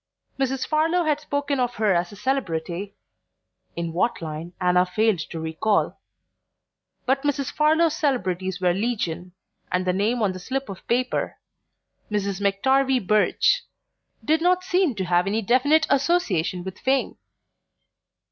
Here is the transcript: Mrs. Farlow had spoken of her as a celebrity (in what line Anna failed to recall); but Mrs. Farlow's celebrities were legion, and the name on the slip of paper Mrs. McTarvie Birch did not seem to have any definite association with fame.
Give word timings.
Mrs. 0.39 0.65
Farlow 0.65 1.03
had 1.03 1.19
spoken 1.19 1.59
of 1.59 1.75
her 1.75 1.93
as 1.93 2.11
a 2.11 2.15
celebrity 2.15 2.95
(in 3.75 3.93
what 3.93 4.19
line 4.19 4.51
Anna 4.59 4.83
failed 4.83 5.19
to 5.29 5.39
recall); 5.39 5.99
but 7.05 7.21
Mrs. 7.21 7.51
Farlow's 7.53 7.95
celebrities 7.95 8.59
were 8.59 8.73
legion, 8.73 9.33
and 9.71 9.85
the 9.85 9.93
name 9.93 10.23
on 10.23 10.31
the 10.31 10.39
slip 10.39 10.69
of 10.69 10.87
paper 10.87 11.37
Mrs. 12.09 12.41
McTarvie 12.41 13.05
Birch 13.05 13.61
did 14.25 14.41
not 14.41 14.63
seem 14.63 14.95
to 14.95 15.03
have 15.05 15.27
any 15.27 15.43
definite 15.43 15.85
association 15.87 16.63
with 16.63 16.79
fame. 16.79 17.17